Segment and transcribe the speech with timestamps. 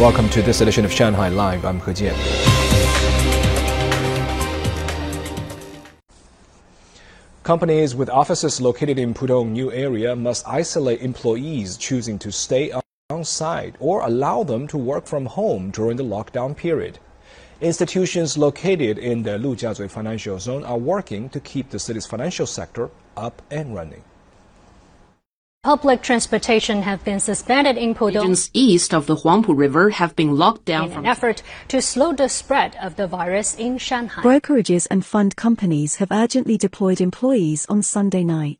[0.00, 1.66] Welcome to this edition of Shanghai Live.
[1.66, 2.16] I'm He Jian.
[7.42, 12.72] Companies with offices located in Pudong new area must isolate employees choosing to stay
[13.10, 16.98] on site or allow them to work from home during the lockdown period.
[17.60, 22.88] Institutions located in the Lujiazui financial zone are working to keep the city's financial sector
[23.18, 24.02] up and running.
[25.62, 28.22] Public transportation have been suspended in Pudong.
[28.22, 32.14] Regions east of the Huangpu River have been locked down in an effort to slow
[32.14, 34.22] the spread of the virus in Shanghai.
[34.22, 38.58] Brokerages and fund companies have urgently deployed employees on Sunday night.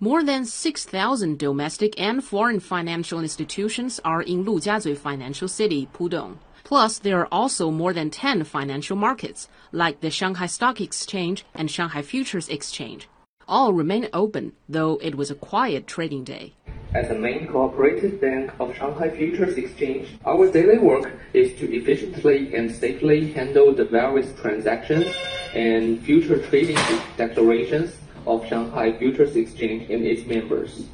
[0.00, 6.38] More than 6,000 domestic and foreign financial institutions are in Lujiazui Financial City, Pudong.
[6.64, 11.70] Plus, there are also more than 10 financial markets, like the Shanghai Stock Exchange and
[11.70, 13.06] Shanghai Futures Exchange.
[13.50, 16.52] All remain open, though it was a quiet trading day.
[16.94, 22.54] As the main cooperative bank of Shanghai Futures Exchange, our daily work is to efficiently
[22.54, 25.06] and safely handle the various transactions
[25.52, 26.78] and future trading
[27.16, 30.86] declarations of Shanghai Futures Exchange and its members.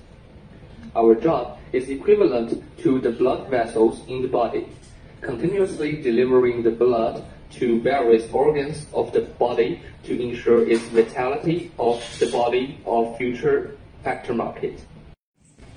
[0.94, 4.66] Our job is equivalent to the blood vessels in the body,
[5.20, 12.02] continuously delivering the blood to various organs of the body to ensure its vitality of
[12.18, 14.84] the body of future factor market.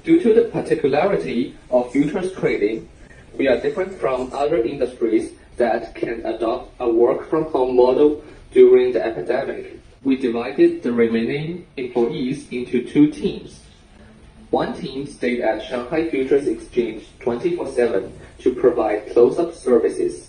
[0.03, 2.87] Due to the particularity of futures trading,
[3.37, 8.93] we are different from other industries that can adopt a work from home model during
[8.93, 9.79] the epidemic.
[10.03, 13.59] We divided the remaining employees into two teams.
[14.49, 20.28] One team stayed at Shanghai Futures Exchange 24-7 to provide close-up services,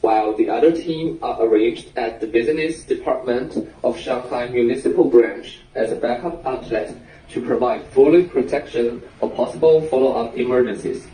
[0.00, 5.92] while the other team are arranged at the business department of Shanghai Municipal Branch as
[5.92, 6.94] a backup outlet
[7.30, 11.06] to provide full protection for possible follow-up emergencies.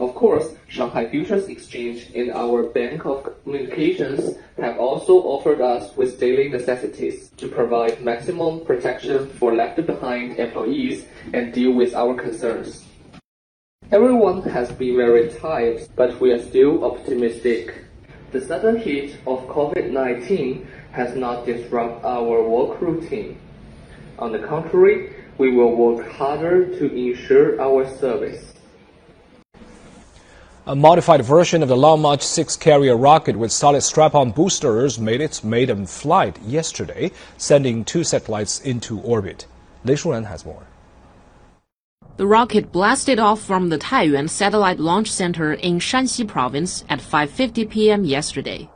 [0.00, 6.18] Of course, Shanghai Futures Exchange and our Bank of Communications have also offered us with
[6.18, 12.84] daily necessities to provide maximum protection for left behind employees and deal with our concerns.
[13.92, 17.84] Everyone has been very tired, but we are still optimistic.
[18.32, 23.38] The sudden hit of COVID-19 has not disrupted our work routine.
[24.18, 28.54] On the contrary, we will work harder to ensure our service.
[30.66, 35.20] A modified version of the Long March 6 carrier rocket with solid strap-on boosters made
[35.20, 39.46] its maiden flight yesterday, sending two satellites into orbit.
[39.84, 40.62] Lei Shuran has more.
[42.18, 47.70] The rocket blasted off from the Taiyuan Satellite Launch Center in Shanxi Province at 5:50
[47.70, 48.04] p.m.
[48.04, 48.68] yesterday.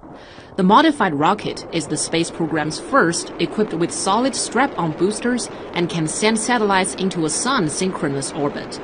[0.57, 6.09] The modified rocket is the space program's first equipped with solid strap-on boosters and can
[6.09, 8.81] send satellites into a sun synchronous orbit.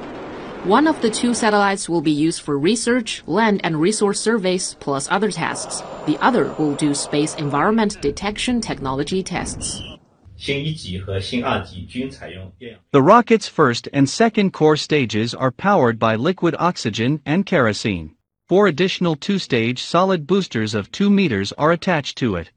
[0.64, 5.08] One of the two satellites will be used for research, land and resource surveys, plus
[5.10, 5.82] other tasks.
[6.04, 9.80] The other will do space environment detection technology tests.
[12.91, 18.16] The rocket's first and second core stages are powered by liquid oxygen and kerosene.
[18.48, 22.50] Four additional two-stage solid boosters of 2 meters are attached to it.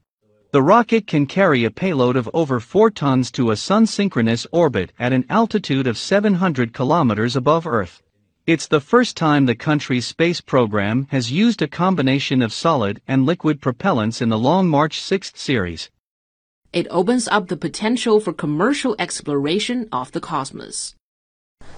[0.50, 5.12] The rocket can carry a payload of over 4 tons to a sun-synchronous orbit at
[5.12, 8.02] an altitude of 700 kilometers above Earth.
[8.48, 13.24] It's the first time the country's space program has used a combination of solid and
[13.24, 15.88] liquid propellants in the Long March 6 series
[16.75, 20.91] It opens up the potential for commercial exploration of the cosmos.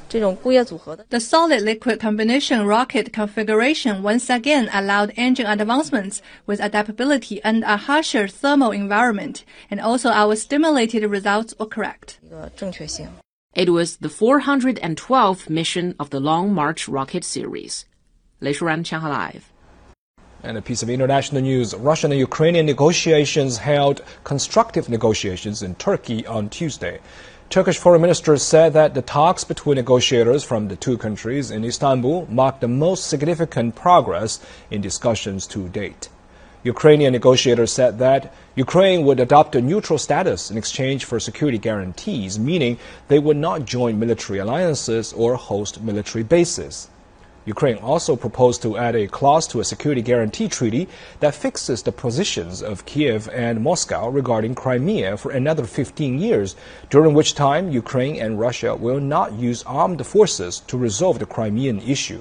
[0.08, 7.64] 这种固液组合的 The solid liquid combination rocket configuration once again allowed engine advancements with adaptability and
[7.64, 9.38] a harsher thermal environment,
[9.72, 12.18] and also our stimulated results were correct.
[12.22, 13.08] 一个正确性。
[13.56, 17.82] It was the 412th mission of the Long March rocket series.
[18.40, 19.42] 雷舒然，上海 Live。
[20.41, 26.25] And a piece of international news Russian and Ukrainian negotiations held constructive negotiations in Turkey
[26.29, 27.01] on Tuesday.
[27.51, 32.29] Turkish foreign minister said that the talks between negotiators from the two countries in Istanbul
[32.31, 34.39] marked the most significant progress
[34.71, 36.09] in discussions to date.
[36.63, 42.39] Ukrainian negotiators said that Ukraine would adopt a neutral status in exchange for security guarantees,
[42.39, 46.89] meaning they would not join military alliances or host military bases.
[47.49, 50.87] Ukraine also proposed to add a clause to a security guarantee treaty
[51.21, 56.57] that fixes the positions of Kiev and Moscow regarding Crimea for another 15 years,
[56.91, 61.81] during which time Ukraine and Russia will not use armed forces to resolve the Crimean
[61.81, 62.21] issue.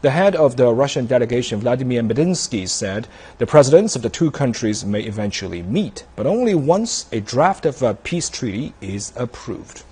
[0.00, 4.86] The head of the Russian delegation, Vladimir Medinsky, said the presidents of the two countries
[4.86, 9.82] may eventually meet, but only once a draft of a peace treaty is approved.